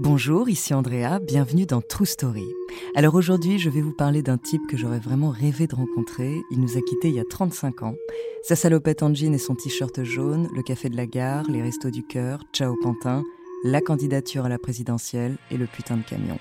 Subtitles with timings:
[0.00, 2.46] Bonjour, ici Andrea, bienvenue dans True Story.
[2.94, 6.40] Alors aujourd'hui, je vais vous parler d'un type que j'aurais vraiment rêvé de rencontrer.
[6.52, 7.96] Il nous a quittés il y a 35 ans.
[8.44, 11.90] Sa salopette en jean et son t-shirt jaune, le café de la gare, les restos
[11.90, 13.24] du cœur, Ciao Pantin,
[13.64, 16.38] la candidature à la présidentielle et le putain de camion.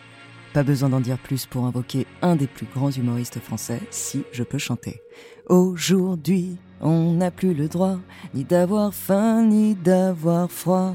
[0.54, 4.44] Pas besoin d'en dire plus pour invoquer un des plus grands humoristes français, si je
[4.44, 5.02] peux chanter.
[5.50, 7.97] Aujourd'hui, on n'a plus le droit
[8.36, 10.94] ni d'avoir faim ni d'avoir froid.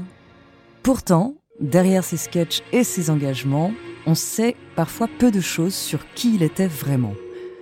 [0.81, 3.71] Pourtant, Derrière ses sketchs et ses engagements,
[4.05, 7.13] on sait parfois peu de choses sur qui il était vraiment.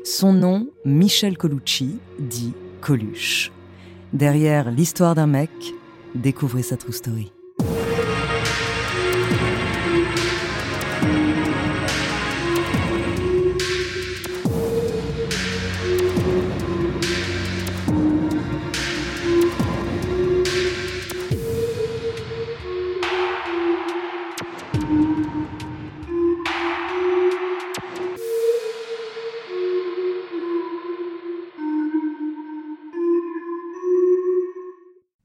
[0.03, 3.51] Son nom, Michel Colucci, dit Coluche.
[4.11, 5.51] Derrière l'histoire d'un mec,
[6.15, 7.31] découvrez sa true story.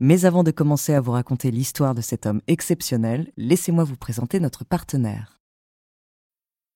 [0.09, 4.39] Mais avant de commencer à vous raconter l'histoire de cet homme exceptionnel, laissez-moi vous présenter
[4.39, 5.36] notre partenaire.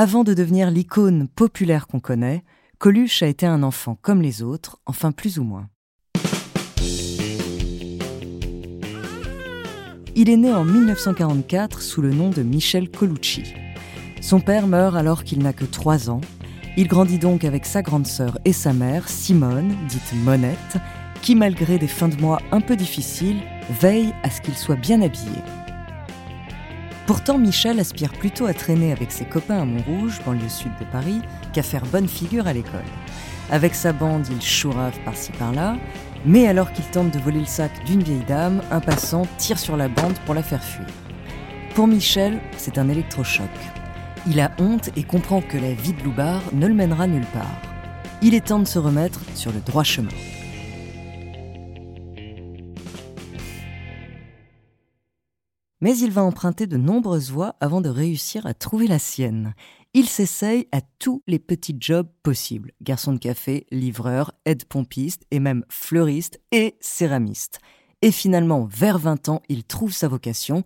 [0.00, 2.44] Avant de devenir l'icône populaire qu'on connaît,
[2.78, 5.66] Coluche a été un enfant comme les autres, enfin plus ou moins.
[10.14, 13.42] Il est né en 1944 sous le nom de Michel Colucci.
[14.20, 16.20] Son père meurt alors qu'il n'a que 3 ans.
[16.76, 20.76] Il grandit donc avec sa grande sœur et sa mère, Simone, dite Monette,
[21.22, 23.40] qui, malgré des fins de mois un peu difficiles,
[23.80, 25.42] veille à ce qu'il soit bien habillé.
[27.08, 31.22] Pourtant, Michel aspire plutôt à traîner avec ses copains à Montrouge, banlieue sud de Paris,
[31.54, 32.84] qu'à faire bonne figure à l'école.
[33.50, 35.78] Avec sa bande, il chourave par-ci par-là,
[36.26, 39.78] mais alors qu'il tente de voler le sac d'une vieille dame, un passant tire sur
[39.78, 40.84] la bande pour la faire fuir.
[41.74, 43.48] Pour Michel, c'est un électrochoc.
[44.26, 47.62] Il a honte et comprend que la vie de Loubar ne le mènera nulle part.
[48.20, 50.10] Il est temps de se remettre sur le droit chemin.
[55.80, 59.54] Mais il va emprunter de nombreuses voies avant de réussir à trouver la sienne.
[59.94, 62.72] Il s'essaye à tous les petits jobs possibles.
[62.82, 67.60] Garçon de café, livreur, aide-pompiste et même fleuriste et céramiste.
[68.02, 70.62] Et finalement, vers 20 ans, il trouve sa vocation.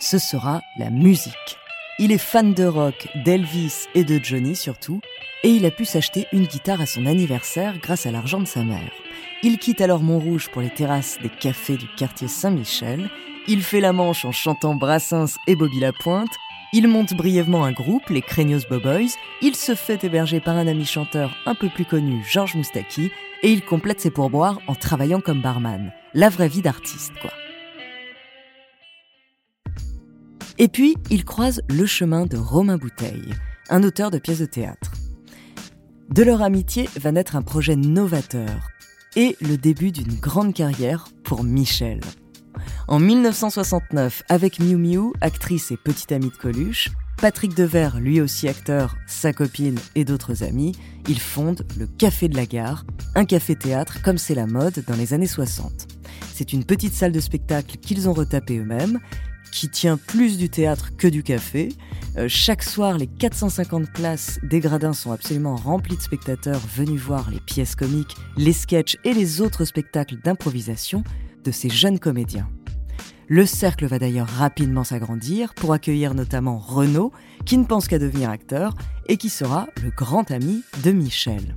[0.00, 1.56] Ce sera la musique.
[1.98, 5.00] Il est fan de rock, d'Elvis et de Johnny surtout,
[5.42, 8.64] et il a pu s'acheter une guitare à son anniversaire grâce à l'argent de sa
[8.64, 8.92] mère.
[9.42, 13.08] Il quitte alors Montrouge pour les terrasses des cafés du quartier Saint-Michel.
[13.48, 16.36] Il fait la manche en chantant Brassens et Bobby Lapointe.
[16.74, 19.16] Il monte brièvement un groupe, les Craignos Boboys.
[19.40, 23.10] Il se fait héberger par un ami chanteur un peu plus connu, Georges Moustaki.
[23.42, 25.92] Et il complète ses pourboires en travaillant comme barman.
[26.12, 27.30] La vraie vie d'artiste, quoi.
[30.58, 33.34] Et puis, il croise le chemin de Romain Bouteille,
[33.68, 34.92] un auteur de pièces de théâtre.
[36.08, 38.70] De leur amitié va naître un projet novateur,
[39.16, 42.00] et le début d'une grande carrière pour Michel.
[42.88, 46.88] En 1969, avec Miu Miu, actrice et petite amie de Coluche,
[47.20, 50.72] Patrick Devers, lui aussi acteur, sa copine et d'autres amis,
[51.08, 52.84] ils fondent le Café de la Gare,
[53.14, 55.95] un café-théâtre comme c'est la mode dans les années 60.
[56.34, 59.00] C'est une petite salle de spectacle qu'ils ont retapée eux-mêmes,
[59.50, 61.70] qui tient plus du théâtre que du café.
[62.18, 67.30] Euh, chaque soir, les 450 places des gradins sont absolument remplies de spectateurs venus voir
[67.30, 71.04] les pièces comiques, les sketchs et les autres spectacles d'improvisation
[71.44, 72.48] de ces jeunes comédiens.
[73.28, 77.12] Le cercle va d'ailleurs rapidement s'agrandir pour accueillir notamment Renaud,
[77.44, 78.74] qui ne pense qu'à devenir acteur
[79.08, 81.56] et qui sera le grand ami de Michel.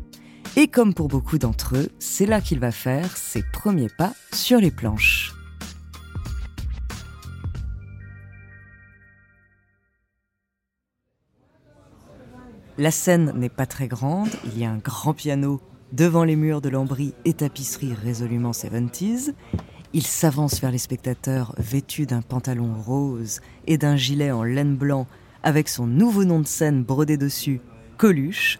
[0.56, 4.60] Et comme pour beaucoup d'entre eux, c'est là qu'il va faire ses premiers pas sur
[4.60, 5.34] les planches.
[12.78, 15.60] La scène n'est pas très grande, il y a un grand piano
[15.92, 19.34] devant les murs de lambris et tapisserie résolument 70s.
[19.92, 25.08] Il s'avance vers les spectateurs vêtu d'un pantalon rose et d'un gilet en laine blanc
[25.44, 27.60] avec son nouveau nom de scène brodé dessus,
[27.98, 28.58] Coluche,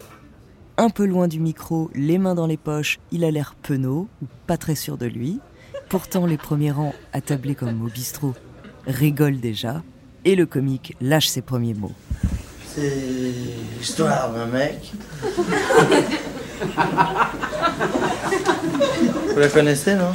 [0.76, 4.26] un peu loin du micro, les mains dans les poches, il a l'air penaud ou
[4.46, 5.40] pas très sûr de lui.
[5.88, 8.34] Pourtant, les premiers rangs, attablés comme au bistrot,
[8.86, 9.82] rigolent déjà
[10.24, 11.92] et le comique lâche ses premiers mots.
[12.66, 13.32] C'est
[13.78, 14.92] l'histoire d'un mec.
[19.32, 20.12] Vous la connaissez, non?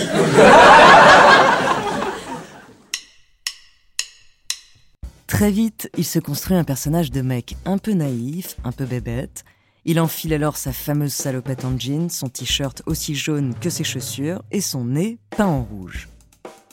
[5.27, 9.43] Très vite, il se construit un personnage de mec un peu naïf, un peu bébête.
[9.87, 14.41] Il enfile alors sa fameuse salopette en jean, son t-shirt aussi jaune que ses chaussures
[14.49, 16.09] et son nez peint en rouge.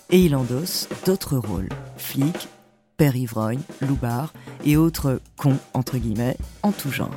[0.08, 1.68] Et il endosse d'autres rôles,
[1.98, 2.48] flic,
[2.96, 4.32] père ivrogne, loupard
[4.64, 7.14] et autres cons, entre guillemets, en tout genre.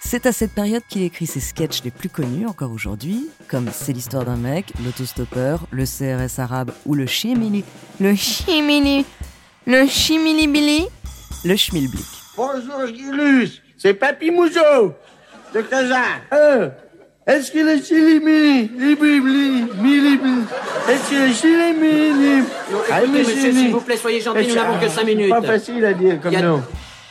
[0.00, 3.92] C'est à cette période qu'il écrit ses sketchs les plus connus encore aujourd'hui, comme C'est
[3.92, 7.64] l'histoire d'un mec, l'autostoppeur, le CRS arabe ou le chimili,
[7.98, 9.04] le chimili,
[9.66, 10.86] le chimili-bili,
[11.44, 12.25] le schmilblick.
[12.36, 14.92] Bonjour Gilus, c'est Papy Mouzo
[15.54, 15.96] de Kazan.
[16.32, 16.68] Euh,
[17.26, 20.42] est-ce que le chilimili, libibli, milibli,
[20.88, 22.44] est-ce que le chilimili,
[22.90, 25.30] Ah, Écoutez, monsieur, s'il vous plaît, soyez gentil, nous n'avons que 5 minutes.
[25.30, 26.62] Pas facile à dire comme nom.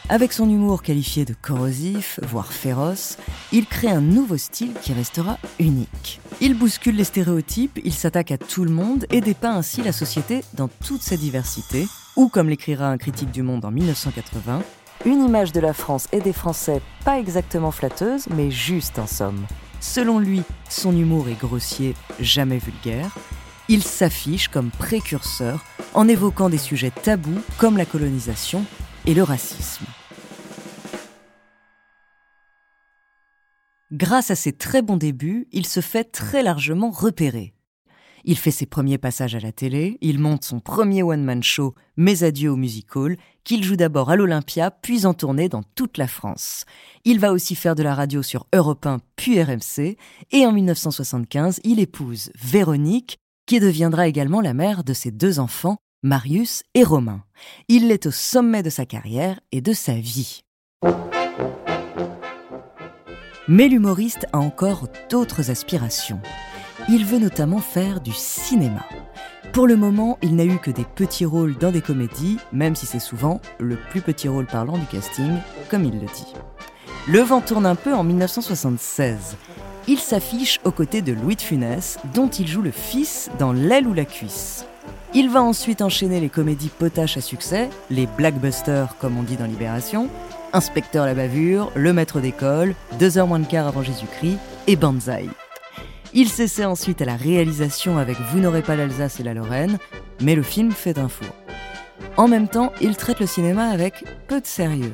[0.08, 3.18] Avec son humour qualifié de corrosif, voire féroce,
[3.52, 6.22] il crée un nouveau style qui restera unique.
[6.40, 10.42] Il bouscule les stéréotypes, il s'attaque à tout le monde et dépeint ainsi la société
[10.54, 14.62] dans toute sa diversité, ou comme l'écrira un critique du Monde en 1980,
[15.06, 19.46] une image de la France et des Français pas exactement flatteuse, mais juste en somme.
[19.80, 23.16] Selon lui, son humour est grossier, jamais vulgaire.
[23.70, 25.64] Il s'affiche comme précurseur
[25.94, 28.66] en évoquant des sujets tabous comme la colonisation
[29.06, 29.86] et le racisme.
[33.92, 37.55] Grâce à ses très bons débuts, il se fait très largement repérer.
[38.28, 42.24] Il fait ses premiers passages à la télé, il monte son premier one-man show Mes
[42.24, 46.66] adieux au musical, qu'il joue d'abord à l'Olympia, puis en tournée dans toute la France.
[47.04, 49.96] Il va aussi faire de la radio sur Europe 1 puis RMC,
[50.32, 55.78] et en 1975, il épouse Véronique, qui deviendra également la mère de ses deux enfants,
[56.02, 57.24] Marius et Romain.
[57.68, 60.42] Il est au sommet de sa carrière et de sa vie.
[63.48, 66.22] Mais l'humoriste a encore d'autres aspirations.
[66.88, 68.86] Il veut notamment faire du cinéma.
[69.54, 72.86] Pour le moment, il n'a eu que des petits rôles dans des comédies, même si
[72.86, 75.32] c'est souvent le plus petit rôle parlant du casting,
[75.70, 76.34] comme il le dit.
[77.08, 79.36] Le vent tourne un peu en 1976.
[79.88, 83.88] Il s'affiche aux côtés de Louis de Funès, dont il joue le fils dans L'aile
[83.88, 84.66] ou la cuisse.
[85.16, 89.46] Il va ensuite enchaîner les comédies potaches à succès, les blackbusters comme on dit dans
[89.46, 90.08] Libération,
[90.54, 95.30] Inspecteur la bavure, Le maître d'école, Deux heures moins de quart avant Jésus-Christ et Banzai.
[96.18, 99.80] Il s'essaie ensuite à la réalisation avec Vous n'aurez pas l'Alsace et la Lorraine,
[100.22, 101.28] mais le film fait un four.
[102.16, 104.94] En même temps, il traite le cinéma avec peu de sérieux.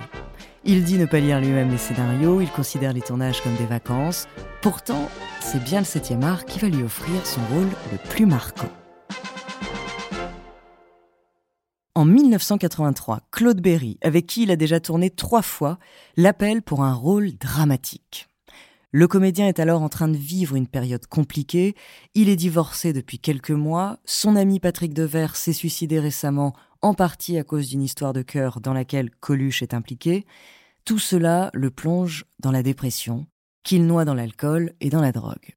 [0.65, 4.27] Il dit ne pas lire lui-même les scénarios, il considère les tournages comme des vacances.
[4.63, 5.09] Pourtant,
[5.39, 8.69] c'est bien le 7e art qui va lui offrir son rôle le plus marquant.
[11.93, 15.77] En 1983, Claude Berry, avec qui il a déjà tourné trois fois,
[16.17, 18.30] l'appelle pour un rôle dramatique.
[18.93, 21.75] Le comédien est alors en train de vivre une période compliquée,
[22.13, 27.37] il est divorcé depuis quelques mois, son ami Patrick Devers s'est suicidé récemment, en partie
[27.37, 30.25] à cause d'une histoire de cœur dans laquelle Coluche est impliqué.
[30.83, 33.27] Tout cela le plonge dans la dépression,
[33.63, 35.55] qu'il noie dans l'alcool et dans la drogue.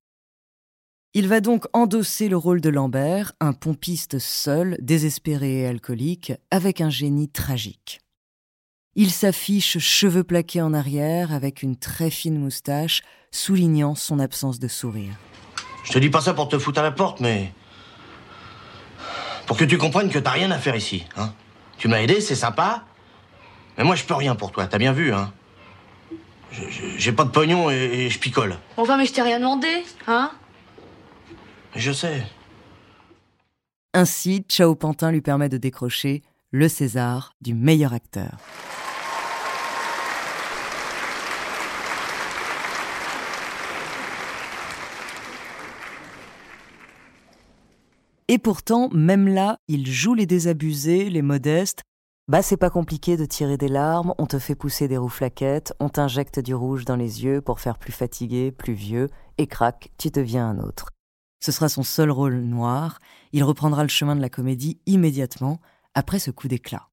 [1.12, 6.81] Il va donc endosser le rôle de Lambert, un pompiste seul, désespéré et alcoolique, avec
[6.81, 8.03] un génie tragique.
[8.96, 14.68] Il s'affiche cheveux plaqués en arrière, avec une très fine moustache, soulignant son absence de
[14.68, 15.14] sourire.
[15.82, 17.52] Je te dis pas ça pour te foutre à la porte, mais.
[19.46, 21.32] Pour que tu comprennes que t'as rien à faire ici, hein.
[21.76, 22.84] Tu m'as aidé, c'est sympa.
[23.76, 25.32] Mais moi, je peux rien pour toi, t'as bien vu, hein.
[26.96, 28.56] J'ai pas de pognon et, et je picole.
[28.76, 29.66] Enfin, mais je t'ai rien demandé,
[30.06, 30.30] hein
[31.74, 32.24] Je sais.
[33.92, 36.22] Ainsi, Chao Pantin lui permet de décrocher
[36.52, 38.38] le César du meilleur acteur.
[48.28, 51.83] Et pourtant, même là, il joue les désabusés, les modestes.
[52.26, 55.90] Bah, c'est pas compliqué de tirer des larmes, on te fait pousser des rouflaquettes, on
[55.90, 60.09] t'injecte du rouge dans les yeux pour faire plus fatigué, plus vieux, et crac, tu
[60.09, 60.88] deviens un autre.
[61.40, 62.99] Ce sera son seul rôle noir,
[63.33, 65.61] il reprendra le chemin de la comédie immédiatement
[65.93, 66.88] après ce coup d'éclat.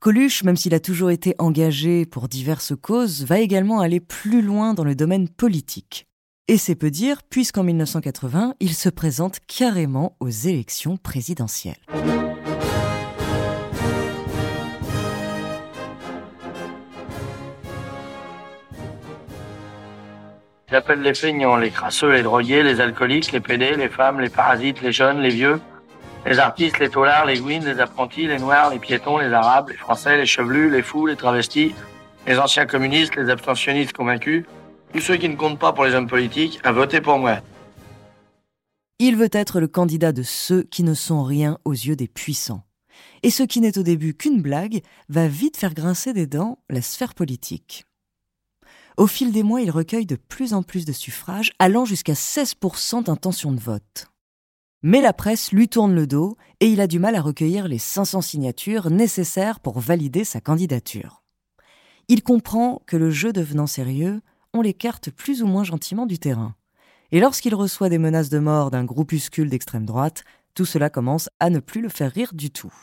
[0.00, 4.74] Coluche, même s'il a toujours été engagé pour diverses causes, va également aller plus loin
[4.74, 6.06] dans le domaine politique.
[6.48, 11.74] Et c'est peu dire, puisqu'en 1980, il se présente carrément aux élections présidentielles.
[20.70, 24.82] J'appelle les feignants, les crasseux, les drogués, les alcooliques, les pédés, les femmes, les parasites,
[24.82, 25.60] les jeunes, les vieux,
[26.26, 29.76] les artistes, les taulards, les gouines, les apprentis, les noirs, les piétons, les arabes, les
[29.76, 31.74] français, les chevelus, les fous, les travestis,
[32.24, 34.44] les anciens communistes, les abstentionnistes convaincus,
[34.96, 37.42] tous ceux qui ne comptent pas pour les hommes politiques, à voter pour moi.
[38.98, 42.62] Il veut être le candidat de ceux qui ne sont rien aux yeux des puissants.
[43.22, 46.80] Et ce qui n'est au début qu'une blague va vite faire grincer des dents la
[46.80, 47.84] sphère politique.
[48.96, 53.04] Au fil des mois, il recueille de plus en plus de suffrages, allant jusqu'à 16%
[53.04, 54.06] d'intention de vote.
[54.80, 57.76] Mais la presse lui tourne le dos et il a du mal à recueillir les
[57.76, 61.22] 500 signatures nécessaires pour valider sa candidature.
[62.08, 64.22] Il comprend que le jeu devenant sérieux,
[64.56, 66.54] on l'écarte plus ou moins gentiment du terrain.
[67.12, 71.50] Et lorsqu'il reçoit des menaces de mort d'un groupuscule d'extrême droite, tout cela commence à
[71.50, 72.74] ne plus le faire rire du tout.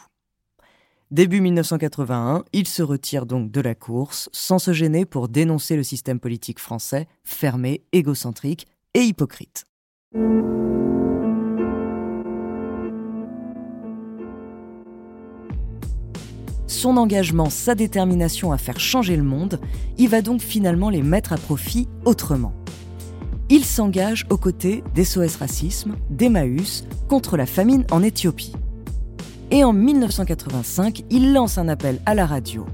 [1.12, 5.84] Début 1981, il se retire donc de la course, sans se gêner pour dénoncer le
[5.84, 9.66] système politique français, fermé, égocentrique et hypocrite.
[16.84, 19.62] Son engagement, sa détermination à faire changer le monde,
[19.98, 22.52] il va donc finalement les mettre à profit autrement.
[23.48, 28.52] Il s'engage aux côtés d'SOS Racisme, d'Emmaüs, contre la famine en Éthiopie.
[29.50, 32.66] Et en 1985, il lance un appel à la radio.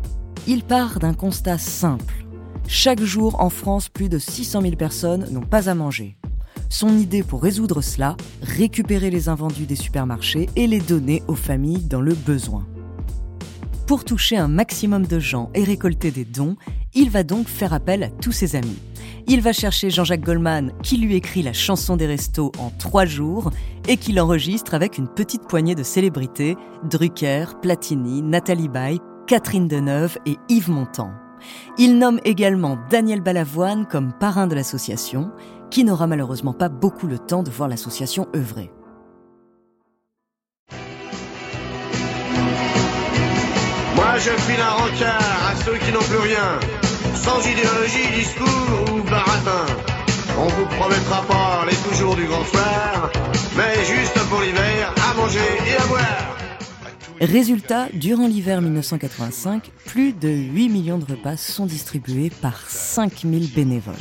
[0.48, 2.26] Il part d'un constat simple.
[2.68, 6.18] Chaque jour en France, plus de 600 000 personnes n'ont pas à manger.
[6.70, 11.84] Son idée pour résoudre cela, récupérer les invendus des supermarchés et les donner aux familles
[11.84, 12.66] dans le besoin.
[13.90, 16.58] Pour toucher un maximum de gens et récolter des dons,
[16.94, 18.78] il va donc faire appel à tous ses amis.
[19.26, 23.50] Il va chercher Jean-Jacques Goldman, qui lui écrit la chanson des restos en trois jours
[23.88, 26.56] et qui l'enregistre avec une petite poignée de célébrités
[26.88, 31.10] Drucker, Platini, Nathalie Baye, Catherine Deneuve et Yves Montand.
[31.80, 35.32] Il nomme également Daniel Balavoine comme parrain de l'association,
[35.72, 38.70] qui n'aura malheureusement pas beaucoup le temps de voir l'association œuvrer.
[44.20, 46.60] Je file un rencard à ceux qui n'ont plus rien
[47.16, 49.66] sans idéologie, discours ou baratin.
[50.38, 53.12] On vous promettra pas les toujours du grand soir,
[53.58, 56.38] mais juste pour l'hiver, à manger et à boire.
[57.22, 63.96] Résultat, durant l'hiver 1985, plus de 8 millions de repas sont distribués par 5000 bénévoles.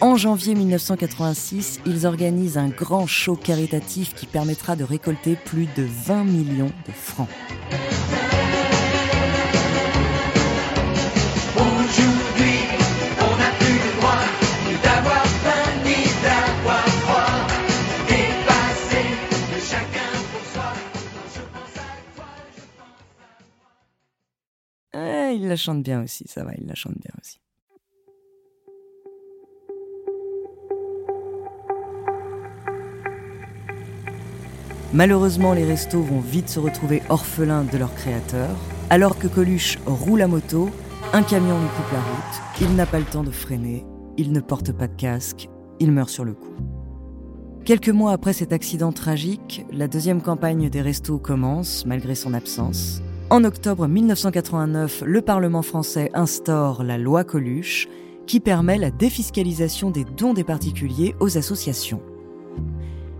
[0.00, 5.86] En janvier 1986, ils organisent un grand show caritatif qui permettra de récolter plus de
[6.06, 7.28] 20 millions de francs.
[25.58, 27.38] Chante bien aussi, ça va, il la chante bien aussi.
[34.94, 38.48] Malheureusement, les restos vont vite se retrouver orphelins de leur créateur.
[38.88, 40.70] Alors que Coluche roule à moto,
[41.12, 43.84] un camion lui coupe la route, il n'a pas le temps de freiner,
[44.16, 46.54] il ne porte pas de casque, il meurt sur le coup.
[47.66, 53.02] Quelques mois après cet accident tragique, la deuxième campagne des restos commence, malgré son absence.
[53.30, 57.86] En octobre 1989, le Parlement français instaure la loi Coluche,
[58.26, 62.00] qui permet la défiscalisation des dons des particuliers aux associations.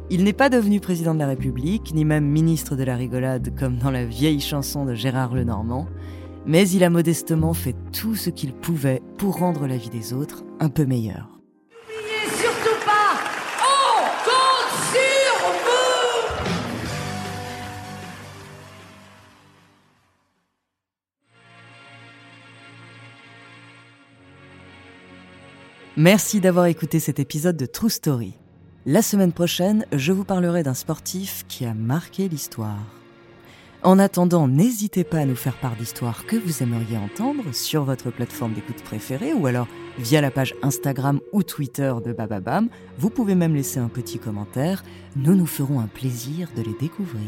[0.09, 3.77] Il n'est pas devenu président de la République, ni même ministre de la rigolade comme
[3.77, 5.87] dans la vieille chanson de Gérard Lenormand,
[6.47, 10.43] mais il a modestement fait tout ce qu'il pouvait pour rendre la vie des autres
[10.59, 11.38] un peu meilleure.
[26.01, 28.35] Merci d'avoir écouté cet épisode de True Story.
[28.87, 32.79] La semaine prochaine, je vous parlerai d'un sportif qui a marqué l'histoire.
[33.83, 38.13] En attendant, n'hésitez pas à nous faire part d'histoires que vous aimeriez entendre sur votre
[38.13, 39.67] plateforme d'écoute préférée ou alors
[39.99, 42.69] via la page Instagram ou Twitter de Bababam.
[42.97, 44.85] Vous pouvez même laisser un petit commentaire.
[45.17, 47.27] Nous nous ferons un plaisir de les découvrir.